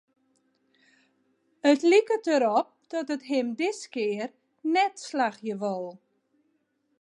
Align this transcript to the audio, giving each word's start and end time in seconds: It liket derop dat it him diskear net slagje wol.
It 1.71 1.81
liket 1.91 2.23
derop 2.27 2.67
dat 2.91 3.07
it 3.15 3.27
him 3.31 3.47
diskear 3.59 4.29
net 4.73 4.95
slagje 5.07 5.55
wol. 5.61 5.87